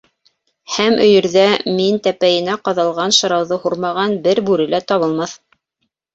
Һәм 0.75 0.95
өйөрҙә 1.03 1.43
мин 1.79 1.99
тәпәйенә 2.07 2.57
ҡаҙалған 2.69 3.15
шырауҙы 3.19 3.61
һурмаған 3.67 4.19
бер 4.27 4.43
бүре 4.51 4.69
лә 4.75 4.83
табылмаҫ. 4.95 5.39